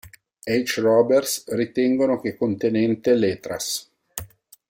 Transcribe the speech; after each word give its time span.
H. 0.47 0.79
Roberts 0.81 1.43
ritengono 1.53 2.19
che 2.19 2.35
contenente 2.35 3.13
letras. 3.13 3.87